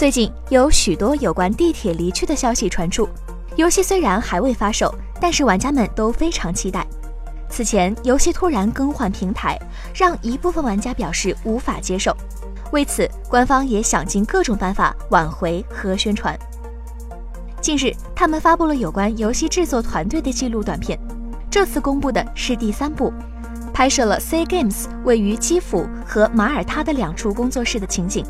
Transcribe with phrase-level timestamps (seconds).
[0.00, 3.06] 最近有许多有关地铁离去的消息传出，
[3.56, 6.86] 游戏虽然还未发售，但是玩家们都非常期待。
[7.50, 9.60] 此前，游戏突然更换平台，
[9.94, 12.16] 让一部分玩家表示无法接受。
[12.72, 16.34] 为此，官方也想尽各种办法挽回和宣传。
[17.60, 20.98] 近日，他们发布了有关游戏制作团队的记录短片，
[21.50, 23.12] 这次公布的是第三部，
[23.70, 28.24] 拍摄了 C Games 位于基辅和马耳他的两处工作室的情景。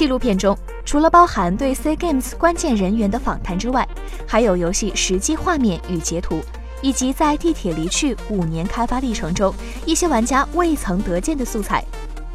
[0.00, 3.86] 纪录片中，除了包含对 C Games 关键人员的访谈之外，
[4.26, 6.40] 还有游戏实际画面与截图，
[6.80, 11.84] 以及在地铁离去五年开发历程中一些玩家未曾得见的素材，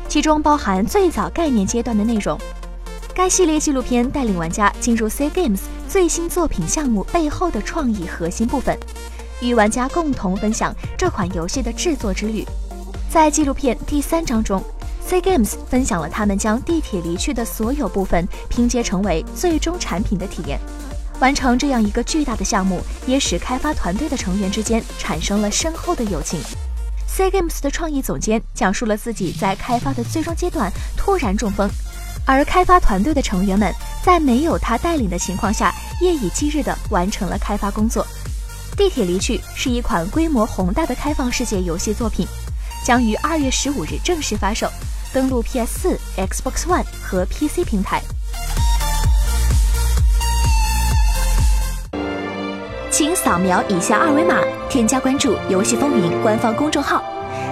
[0.07, 2.39] 其中包含最早概念阶段的内容。
[3.15, 8.77] 该系列纪录片带领玩家进入 C Games 最新作品项目背后的创意核心部分，
[9.41, 12.45] 与玩家共同分享这款游戏的制作之旅。
[13.09, 14.63] 在纪录片第三章中。
[15.07, 20.59] C Games 分享了他们将地铁离去的所有部分拼接成为最终产品的体验。
[21.19, 26.41] 完成这样一个巨大的项目，也使开发团队的成员之间产生了深厚的友情。
[27.07, 31.69] C Games 的创意总监讲述了自己在开发的最终阶段突然中风，
[32.25, 33.71] 而开发团队的成员们
[34.03, 38.05] 在没有他带领的情况下，夜以继日地完成了开发工作。
[38.75, 42.27] 地铁离去是一款规模宏大的开放世界游戏作品，
[42.85, 44.69] 将于二月十五日正式发售。
[45.11, 48.01] 登录 PS4、Xbox One 和 PC 平台，
[52.91, 57.03] 请扫描以下二维码，添加关注“游戏风云”官方公众号，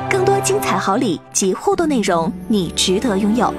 [0.07, 3.51] 更多精彩好礼及互动内容，你值得拥有。